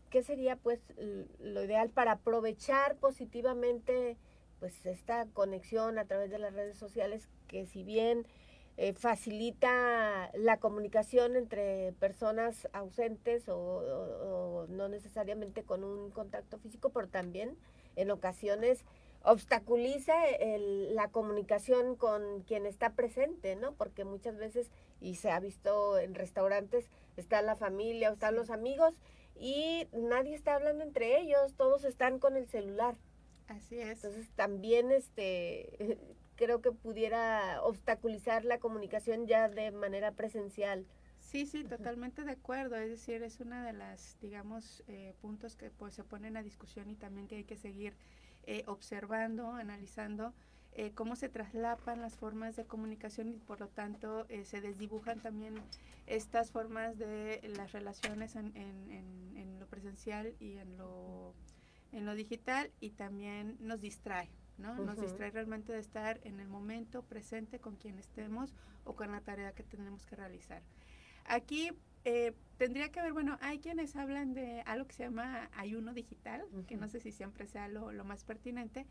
¿qué 0.09 0.23
sería 0.23 0.55
pues 0.55 0.79
lo 1.39 1.63
ideal 1.63 1.89
para 1.89 2.13
aprovechar 2.13 2.95
positivamente 2.97 4.17
pues 4.59 4.85
esta 4.85 5.27
conexión 5.33 5.97
a 5.99 6.05
través 6.05 6.31
de 6.31 6.39
las 6.39 6.53
redes 6.53 6.77
sociales 6.77 7.29
que 7.47 7.65
si 7.67 7.83
bien 7.83 8.25
eh, 8.77 8.93
facilita 8.93 10.31
la 10.35 10.57
comunicación 10.57 11.35
entre 11.35 11.93
personas 11.93 12.67
ausentes 12.73 13.49
o, 13.49 13.57
o, 13.57 14.67
no 14.69 14.87
necesariamente 14.87 15.63
con 15.63 15.83
un 15.83 16.11
contacto 16.11 16.59
físico, 16.59 16.91
pero 16.91 17.07
también 17.07 17.57
en 17.95 18.11
ocasiones 18.11 18.85
obstaculiza 19.23 20.13
la 20.39 21.09
comunicación 21.09 21.95
con 21.95 22.43
quien 22.43 22.65
está 22.65 22.93
presente, 22.93 23.55
¿no? 23.55 23.73
Porque 23.73 24.05
muchas 24.05 24.37
veces, 24.37 24.69
y 25.01 25.15
se 25.15 25.31
ha 25.31 25.39
visto 25.39 25.97
en 25.97 26.15
restaurantes, 26.15 26.89
está 27.17 27.41
la 27.41 27.55
familia 27.55 28.11
o 28.11 28.13
están 28.13 28.35
los 28.35 28.51
amigos 28.51 28.93
y 29.35 29.87
nadie 29.91 30.35
está 30.35 30.55
hablando 30.55 30.83
entre 30.83 31.19
ellos, 31.19 31.55
todos 31.55 31.83
están 31.83 32.19
con 32.19 32.37
el 32.37 32.47
celular. 32.47 32.95
Así 33.47 33.79
es. 33.79 34.03
Entonces 34.03 34.29
también 34.35 34.91
este 34.91 35.97
creo 36.37 36.61
que 36.61 36.71
pudiera 36.71 37.61
obstaculizar 37.63 38.45
la 38.45 38.59
comunicación 38.59 39.27
ya 39.27 39.49
de 39.49 39.71
manera 39.71 40.13
presencial. 40.13 40.85
Sí, 41.19 41.45
sí, 41.45 41.65
totalmente 41.65 42.23
de 42.23 42.31
acuerdo. 42.31 42.77
Es 42.77 42.89
decir, 42.89 43.21
es 43.23 43.41
una 43.41 43.65
de 43.65 43.73
las, 43.73 44.17
digamos, 44.21 44.83
eh, 44.87 45.13
puntos 45.19 45.57
que 45.57 45.69
pues 45.71 45.93
se 45.93 46.05
ponen 46.05 46.37
a 46.37 46.43
discusión 46.43 46.89
y 46.89 46.95
también 46.95 47.27
que 47.27 47.35
hay 47.35 47.43
que 47.43 47.57
seguir 47.57 47.93
eh, 48.45 48.63
observando, 48.65 49.51
analizando 49.51 50.33
eh, 50.79 50.91
cómo 50.93 51.15
se 51.15 51.27
traslapan 51.27 52.01
las 52.01 52.15
formas 52.15 52.55
de 52.55 52.65
comunicación 52.65 53.29
y 53.29 53.39
por 53.39 53.59
lo 53.59 53.67
tanto 53.67 54.27
eh, 54.29 54.45
se 54.45 54.61
desdibujan 54.61 55.19
también 55.19 55.55
estas 56.05 56.51
formas 56.51 56.99
de 56.99 57.41
las 57.57 57.71
relaciones 57.71 58.35
en, 58.35 58.55
en, 58.55 59.59
lo 59.59 59.65
presencial 59.65 60.35
y 60.39 60.57
en 60.57 60.77
lo, 60.77 61.33
en 61.91 62.05
lo 62.05 62.13
digital 62.13 62.71
y 62.79 62.91
también 62.91 63.57
nos 63.59 63.81
distrae. 63.81 64.29
¿No? 64.57 64.75
Nos 64.75 64.99
distrae 64.99 65.31
realmente 65.31 65.73
de 65.73 65.79
estar 65.79 66.19
en 66.23 66.39
el 66.39 66.47
momento 66.47 67.03
presente 67.03 67.59
con 67.59 67.75
quien 67.75 67.97
estemos 67.99 68.53
o 68.83 68.95
con 68.95 69.11
la 69.11 69.21
tarea 69.21 69.53
que 69.53 69.63
tenemos 69.63 70.05
que 70.05 70.15
realizar. 70.15 70.61
Aquí 71.25 71.71
eh, 72.05 72.33
tendría 72.57 72.89
que 72.89 72.99
haber, 73.01 73.13
bueno, 73.13 73.37
hay 73.41 73.59
quienes 73.59 73.95
hablan 73.95 74.33
de 74.33 74.61
algo 74.61 74.87
que 74.87 74.93
se 74.93 75.03
llama 75.03 75.49
ayuno 75.55 75.93
digital, 75.93 76.45
que 76.65 76.77
no 76.77 76.87
sé 76.87 77.01
si 77.01 77.11
siempre 77.11 77.47
sea 77.47 77.67
lo, 77.67 77.91
más 78.05 78.23
pertinente, 78.23 78.87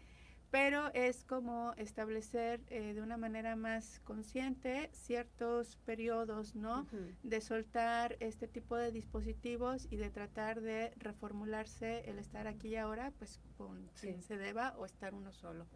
pero 0.56 0.90
es 0.94 1.22
como 1.22 1.74
establecer 1.76 2.62
eh, 2.68 2.94
de 2.94 3.02
una 3.02 3.18
manera 3.18 3.56
más 3.56 4.00
consciente 4.04 4.88
ciertos 4.94 5.76
periodos, 5.84 6.54
¿no? 6.54 6.86
De 7.22 7.42
soltar 7.42 8.16
este 8.20 8.48
tipo 8.48 8.74
de 8.74 8.90
dispositivos 8.90 9.86
y 9.90 9.96
de 9.96 10.08
tratar 10.08 10.62
de 10.62 10.94
reformularse 10.96 12.08
el 12.08 12.18
estar 12.18 12.46
aquí 12.46 12.68
y 12.68 12.76
ahora, 12.76 13.12
pues 13.18 13.38
con 13.58 13.86
quien 14.00 14.22
se 14.22 14.38
deba 14.38 14.74
o 14.78 14.86
estar 14.86 15.12
uno 15.12 15.30
solo. 15.30 15.66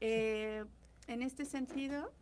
Eh, 0.00 0.64
en 1.08 1.22
este 1.22 1.44
sentido, 1.44 2.12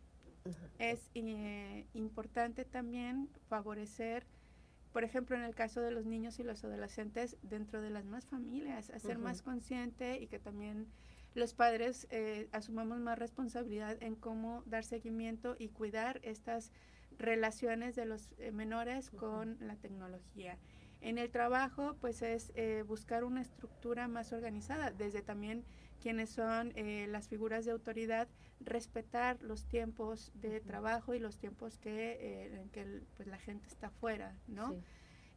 es 0.79 1.11
eh, 1.13 1.85
importante 1.93 2.65
también 2.65 3.29
favorecer, 3.47 4.25
por 4.91 5.03
ejemplo, 5.03 5.35
en 5.35 5.43
el 5.43 5.53
caso 5.53 5.81
de 5.81 5.91
los 5.91 6.07
niños 6.07 6.39
y 6.39 6.43
los 6.43 6.63
adolescentes, 6.63 7.37
dentro 7.43 7.79
de 7.79 7.91
las 7.91 8.05
más 8.05 8.25
familias, 8.25 8.89
hacer 8.89 9.19
más 9.19 9.43
consciente 9.43 10.19
y 10.19 10.25
que 10.25 10.39
también 10.39 10.87
los 11.35 11.53
padres 11.53 12.07
eh, 12.09 12.47
asumamos 12.51 12.99
más 12.99 13.17
responsabilidad 13.17 13.97
en 14.01 14.15
cómo 14.15 14.63
dar 14.65 14.83
seguimiento 14.83 15.55
y 15.57 15.69
cuidar 15.69 16.19
estas 16.23 16.71
relaciones 17.17 17.95
de 17.95 18.05
los 18.05 18.31
eh, 18.37 18.51
menores 18.51 19.09
con 19.09 19.57
la 19.59 19.75
tecnología. 19.75 20.57
En 21.01 21.17
el 21.17 21.29
trabajo, 21.29 21.95
pues 22.01 22.21
es 22.21 22.51
buscar 22.85 23.23
una 23.23 23.41
estructura 23.41 24.09
más 24.09 24.33
organizada, 24.33 24.91
desde 24.91 25.21
también 25.21 25.63
quienes 25.99 26.29
son 26.29 26.71
eh, 26.75 27.07
las 27.09 27.27
figuras 27.27 27.65
de 27.65 27.71
autoridad, 27.71 28.27
respetar 28.59 29.41
los 29.41 29.65
tiempos 29.65 30.31
de 30.35 30.59
trabajo 30.61 31.13
y 31.13 31.19
los 31.19 31.37
tiempos 31.37 31.77
que, 31.77 32.17
eh, 32.19 32.61
en 32.61 32.69
que 32.69 33.01
pues, 33.15 33.27
la 33.27 33.37
gente 33.37 33.67
está 33.67 33.89
fuera, 33.89 34.35
¿no? 34.47 34.75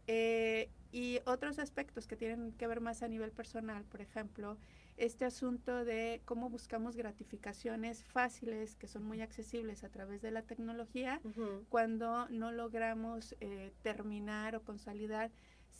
Eh, 0.06 0.70
y 0.90 1.20
otros 1.26 1.58
aspectos 1.58 2.06
que 2.06 2.16
tienen 2.16 2.52
que 2.52 2.66
ver 2.66 2.80
más 2.80 3.02
a 3.02 3.08
nivel 3.08 3.30
personal, 3.30 3.84
por 3.84 4.00
ejemplo, 4.00 4.58
este 4.96 5.24
asunto 5.24 5.84
de 5.84 6.20
cómo 6.24 6.48
buscamos 6.50 6.96
gratificaciones 6.96 8.04
fáciles 8.04 8.76
que 8.76 8.86
son 8.86 9.04
muy 9.04 9.20
accesibles 9.20 9.84
a 9.84 9.88
través 9.88 10.22
de 10.22 10.30
la 10.30 10.42
tecnología 10.42 11.20
cuando 11.68 12.28
no 12.28 12.52
logramos 12.52 13.34
terminar 13.82 14.56
o 14.56 14.62
consolidar 14.62 15.30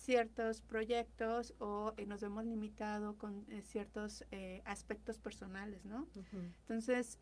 ciertos 0.03 0.63
proyectos 0.63 1.55
o 1.59 1.95
eh, 1.97 2.07
nos 2.07 2.21
vemos 2.21 2.45
limitado 2.45 3.17
con 3.17 3.45
eh, 3.49 3.63
ciertos 3.63 4.25
eh, 4.33 4.61
aspectos 4.65 5.19
personales, 5.19 5.85
¿no? 5.85 6.09
Entonces, 6.63 7.19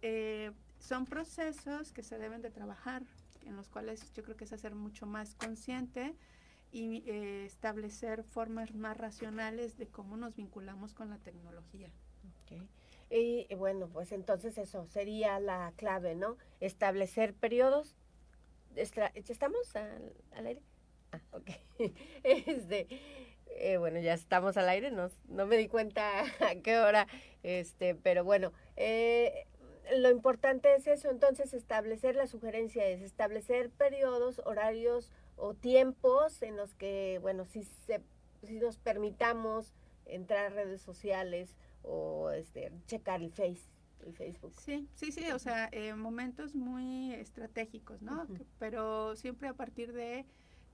son 0.79 1.05
procesos 1.05 1.93
que 1.93 2.03
se 2.03 2.19
deben 2.19 2.41
de 2.41 2.51
trabajar, 2.51 3.03
en 3.45 3.57
los 3.57 3.69
cuales 3.69 4.13
yo 4.15 4.23
creo 4.23 4.37
que 4.37 4.45
es 4.45 4.53
hacer 4.53 4.75
mucho 4.75 5.07
más 5.07 5.35
consciente 5.35 6.15
y 6.73 7.03
establecer 7.45 8.23
formas 8.23 8.75
más 8.75 8.97
racionales 8.97 9.77
de 9.77 9.87
cómo 9.87 10.17
nos 10.17 10.37
vinculamos 10.37 10.95
con 10.95 11.11
la 11.11 11.19
tecnología. 11.19 11.91
Y 13.11 13.53
bueno, 13.55 13.89
pues 13.89 14.13
entonces 14.13 14.57
eso 14.59 14.87
sería 14.87 15.41
la 15.41 15.73
clave, 15.77 16.15
¿no? 16.15 16.37
Establecer 16.61 17.35
periodos. 17.35 17.97
¿Estamos 18.77 19.75
al, 19.75 20.13
al 20.33 20.47
aire? 20.47 20.63
Ah, 21.13 21.21
ok. 21.33 21.51
este, 22.23 22.87
eh, 23.57 23.77
bueno, 23.77 24.01
ya 24.01 24.15
estamos 24.15 24.57
al 24.57 24.69
aire, 24.69 24.91
no, 24.91 25.11
no 25.29 25.47
me 25.47 25.57
di 25.57 25.69
cuenta 25.69 26.23
a 26.41 26.55
qué 26.63 26.79
hora, 26.79 27.07
este, 27.43 27.95
pero 27.95 28.25
bueno, 28.25 28.53
eh, 28.77 29.47
lo 29.97 30.11
importante 30.11 30.75
es 30.75 30.87
eso, 30.87 31.11
entonces 31.11 31.53
establecer 31.53 32.15
la 32.15 32.27
sugerencia 32.27 32.87
es 32.87 33.03
establecer 33.03 33.71
periodos, 33.71 34.41
horarios 34.45 35.11
o 35.41 35.55
tiempos 35.55 36.43
en 36.43 36.57
los 36.57 36.75
que, 36.75 37.19
bueno, 37.23 37.45
si, 37.45 37.65
se, 37.65 38.03
si 38.43 38.59
nos 38.61 38.79
permitamos 38.79 39.73
entrar 40.07 40.47
a 40.47 40.49
redes 40.51 40.83
sociales 40.83 41.57
o 41.83 42.31
este, 42.31 42.73
checar 42.87 43.23
el 43.23 43.31
Face. 43.33 43.63
El 44.05 44.15
Facebook. 44.15 44.55
Sí, 44.59 44.89
sí, 44.95 45.13
sí, 45.13 45.31
o 45.31 45.39
sea, 45.39 45.69
eh, 45.73 45.95
momentos 45.95 46.55
muy 46.55 47.13
estratégicos, 47.13 48.01
¿no? 48.01 48.27
Pero 48.59 49.15
siempre 49.15 49.49
a 49.49 49.53
partir 49.53 49.93
de 49.93 50.25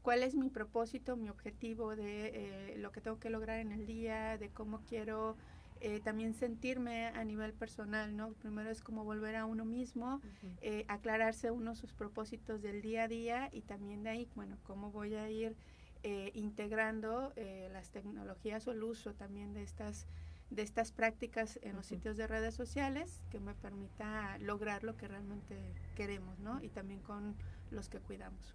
cuál 0.02 0.22
es 0.22 0.36
mi 0.36 0.48
propósito, 0.48 1.16
mi 1.16 1.28
objetivo 1.28 1.96
de 1.96 2.28
eh, 2.28 2.78
lo 2.78 2.92
que 2.92 3.00
tengo 3.00 3.18
que 3.18 3.28
lograr 3.28 3.58
en 3.58 3.72
el 3.72 3.84
día, 3.84 4.38
de 4.38 4.50
cómo 4.50 4.82
quiero 4.88 5.36
eh, 5.80 6.00
también 6.00 6.34
sentirme 6.34 7.06
a 7.08 7.24
nivel 7.24 7.52
personal, 7.52 8.16
¿no? 8.16 8.32
Primero 8.34 8.70
es 8.70 8.82
como 8.82 9.04
volver 9.04 9.36
a 9.36 9.44
uno 9.44 9.64
mismo, 9.64 10.20
eh, 10.60 10.84
aclararse 10.88 11.50
uno 11.50 11.74
sus 11.74 11.92
propósitos 11.92 12.62
del 12.62 12.80
día 12.82 13.04
a 13.04 13.08
día 13.08 13.48
y 13.52 13.62
también 13.62 14.02
de 14.02 14.10
ahí, 14.10 14.28
bueno, 14.34 14.56
cómo 14.62 14.90
voy 14.90 15.14
a 15.14 15.28
ir 15.28 15.54
eh, 16.02 16.30
integrando 16.34 17.32
las 17.72 17.90
tecnologías 17.90 18.66
o 18.66 18.72
el 18.72 18.82
uso 18.82 19.14
también 19.14 19.52
de 19.52 19.62
estas 19.62 20.06
de 20.48 20.62
estas 20.62 20.92
prácticas 20.92 21.58
en 21.62 21.74
los 21.74 21.86
sitios 21.86 22.16
de 22.16 22.28
redes 22.28 22.54
sociales 22.54 23.24
que 23.30 23.40
me 23.40 23.52
permita 23.54 24.38
lograr 24.38 24.84
lo 24.84 24.96
que 24.96 25.08
realmente 25.08 25.74
queremos, 25.96 26.38
¿no? 26.38 26.62
Y 26.62 26.68
también 26.68 27.00
con 27.00 27.34
los 27.72 27.88
que 27.88 27.98
cuidamos. 27.98 28.54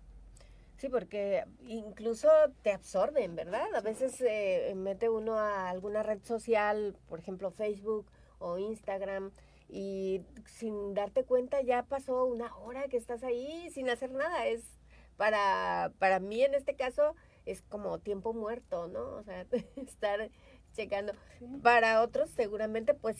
Sí, 0.81 0.89
porque 0.89 1.45
incluso 1.67 2.27
te 2.63 2.71
absorben, 2.71 3.35
¿verdad? 3.35 3.67
A 3.75 3.81
veces 3.81 4.19
eh, 4.21 4.73
mete 4.75 5.09
uno 5.09 5.38
a 5.38 5.69
alguna 5.69 6.01
red 6.01 6.23
social, 6.23 6.97
por 7.07 7.19
ejemplo 7.19 7.51
Facebook 7.51 8.07
o 8.39 8.57
Instagram, 8.57 9.29
y 9.69 10.21
sin 10.47 10.95
darte 10.95 11.23
cuenta 11.23 11.61
ya 11.61 11.83
pasó 11.83 12.25
una 12.25 12.57
hora 12.57 12.88
que 12.88 12.97
estás 12.97 13.23
ahí 13.23 13.69
sin 13.69 13.91
hacer 13.91 14.09
nada. 14.09 14.47
Es 14.47 14.63
para, 15.17 15.91
para 16.00 16.19
mí 16.19 16.41
en 16.41 16.55
este 16.55 16.75
caso 16.75 17.15
es 17.45 17.61
como 17.61 18.00
tiempo 18.00 18.33
muerto, 18.33 18.88
¿no? 18.88 19.03
O 19.17 19.23
sea, 19.23 19.45
estar 19.75 20.31
checando. 20.73 21.13
Para 21.63 22.01
otros, 22.01 22.29
seguramente, 22.29 22.93
pues, 22.93 23.17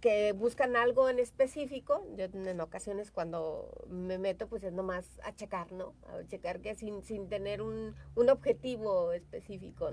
que 0.00 0.32
buscan 0.32 0.76
algo 0.76 1.08
en 1.08 1.18
específico. 1.18 2.06
Yo 2.16 2.24
en 2.24 2.60
ocasiones 2.60 3.10
cuando 3.10 3.70
me 3.88 4.18
meto, 4.18 4.48
pues 4.48 4.62
es 4.64 4.72
nomás 4.72 5.06
a 5.22 5.34
checar, 5.34 5.72
¿no? 5.72 5.94
A 6.08 6.26
checar 6.26 6.60
que 6.60 6.74
sin, 6.74 7.02
sin 7.02 7.28
tener 7.28 7.62
un, 7.62 7.94
un 8.14 8.28
objetivo 8.28 9.12
específico. 9.12 9.90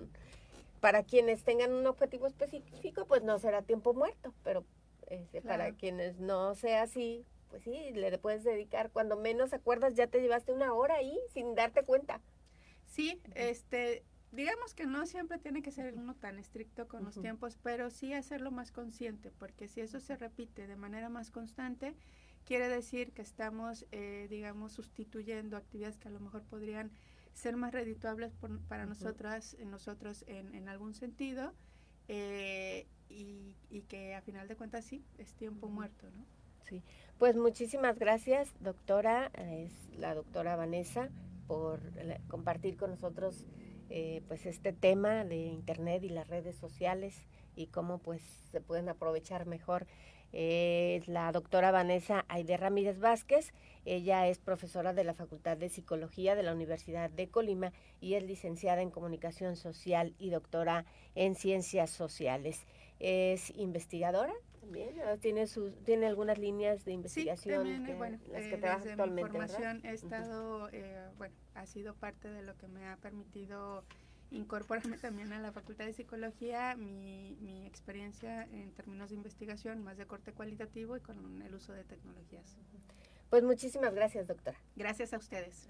Para 0.80 1.04
quienes 1.04 1.44
tengan 1.44 1.74
un 1.74 1.88
objetivo 1.88 2.28
específico, 2.28 3.06
pues 3.06 3.24
no 3.24 3.40
será 3.40 3.62
tiempo 3.62 3.94
muerto, 3.94 4.34
pero 4.44 4.66
este, 5.08 5.42
para 5.42 5.74
quienes 5.74 6.20
no 6.20 6.56
sea 6.56 6.84
así, 6.84 7.26
pues 7.50 7.64
sí, 7.64 7.92
le 7.94 8.18
puedes 8.18 8.44
dedicar. 8.44 8.92
Cuando 8.92 9.16
menos 9.16 9.54
acuerdas, 9.54 9.94
ya 9.96 10.08
te 10.08 10.22
llevaste 10.22 10.52
una 10.52 10.74
hora 10.74 10.96
ahí 10.96 11.18
sin 11.34 11.56
darte 11.56 11.84
cuenta. 11.84 12.22
Sí, 12.86 13.22
este, 13.36 14.04
digamos 14.34 14.74
que 14.74 14.86
no 14.86 15.06
siempre 15.06 15.38
tiene 15.38 15.62
que 15.62 15.72
ser 15.72 15.94
uno 15.94 16.16
tan 16.16 16.40
estricto 16.40 16.88
con 16.88 17.04
los 17.06 17.22
tiempos, 17.22 17.58
pero 17.62 17.90
sí 17.92 18.14
hacerlo 18.14 18.52
más 18.52 18.72
consciente, 18.72 19.32
porque 19.32 19.68
si 19.68 19.82
eso 19.82 20.00
se 20.00 20.18
repite 20.18 20.66
de 20.66 20.76
manera 20.76 21.08
más 21.08 21.30
constante, 21.30 21.94
quiere 22.44 22.68
decir 22.68 23.14
que 23.14 23.22
estamos, 23.22 23.86
eh, 23.92 24.28
digamos, 24.30 24.74
sustituyendo 24.74 25.56
actividades 25.56 25.98
que 25.98 26.08
a 26.08 26.12
lo 26.12 26.20
mejor 26.20 26.42
podrían 26.44 26.92
ser 27.34 27.56
más 27.58 27.74
redituables 27.74 28.34
para 28.68 28.86
nosotras, 28.86 29.56
nosotros 29.66 30.26
en, 30.28 30.54
en 30.56 30.68
algún 30.68 30.96
sentido, 30.96 31.54
eh, 32.08 32.88
y, 33.10 33.56
y, 33.70 33.82
que 33.84 34.16
a 34.16 34.22
final 34.22 34.48
de 34.48 34.56
cuentas 34.56 34.84
sí, 34.84 35.06
es 35.20 35.34
tiempo 35.36 35.70
muerto, 35.70 36.10
¿no? 36.12 36.26
Sí, 36.68 36.82
pues 37.20 37.36
muchísimas 37.36 38.00
gracias, 38.00 38.52
doctora, 38.60 39.30
es 39.36 39.72
la 39.98 40.16
doctora 40.16 40.56
Vanessa, 40.56 41.10
por 41.48 41.82
compartir 42.28 42.78
con 42.78 42.90
nosotros 42.92 43.46
eh, 43.96 44.24
pues 44.28 44.48
este 44.48 44.74
tema 44.74 45.24
de 45.24 45.36
internet 45.36 46.04
y 46.04 46.10
las 46.10 46.28
redes 46.28 46.56
sociales 46.56 47.14
y 47.56 47.68
cómo 47.68 48.00
pues 48.00 48.24
se 48.52 48.60
pueden 48.60 48.90
aprovechar 48.90 49.46
mejor. 49.46 49.86
Eh, 50.32 50.98
es 51.00 51.08
la 51.08 51.32
doctora 51.32 51.70
Vanessa 51.70 52.26
Aide 52.28 52.58
Ramírez 52.58 52.98
Vázquez, 53.00 53.54
ella 53.86 54.28
es 54.28 54.40
profesora 54.40 54.94
de 54.94 55.04
la 55.04 55.14
Facultad 55.14 55.58
de 55.58 55.70
Psicología 55.70 56.34
de 56.34 56.42
la 56.42 56.54
Universidad 56.54 57.12
de 57.12 57.30
Colima 57.30 57.72
y 58.02 58.16
es 58.16 58.24
licenciada 58.24 58.82
en 58.82 58.90
Comunicación 58.90 59.56
Social 59.58 60.16
y 60.18 60.32
doctora 60.32 60.86
en 61.14 61.36
Ciencias 61.36 61.92
Sociales. 61.92 62.66
Es 63.00 63.52
investigadora 63.52 64.34
también, 64.64 64.96
tiene 65.20 65.48
sus, 65.48 65.76
tiene 65.84 66.08
algunas 66.08 66.38
líneas 66.38 66.86
de 66.86 66.94
investigación 66.94 67.66
sí, 67.66 67.74
también, 67.74 67.98
bueno, 67.98 68.20
las 68.32 68.44
que 68.44 68.56
eh, 68.56 68.58
trabaja 68.58 68.90
actualmente. 68.90 69.32
Mi 69.32 69.48
formación 69.48 69.86
he 69.86 69.94
estado, 69.94 70.70
bueno, 71.18 71.36
ha 71.54 71.66
sido 71.66 71.96
parte 71.96 72.30
de 72.30 72.44
lo 72.44 72.56
que 72.58 72.68
me 72.68 72.88
ha 72.88 72.96
permitido 72.98 73.84
incorporarme 74.32 74.98
también 75.00 75.34
a 75.34 75.40
la 75.40 75.52
Facultad 75.52 75.86
de 75.86 75.94
Psicología, 75.94 76.76
mi, 76.76 77.38
mi 77.42 77.66
experiencia 77.66 78.44
en 78.44 78.72
términos 78.72 79.10
de 79.10 79.16
investigación 79.16 79.84
más 79.84 79.98
de 79.98 80.06
corte 80.06 80.32
cualitativo 80.32 80.96
y 80.96 81.02
con 81.02 81.42
el 81.42 81.54
uso 81.54 81.74
de 81.74 81.84
tecnologías. 81.84 82.58
Pues 83.30 83.44
muchísimas 83.44 83.94
gracias, 83.94 84.28
doctora. 84.28 84.58
Gracias 84.76 85.14
a 85.14 85.18
ustedes. 85.18 85.68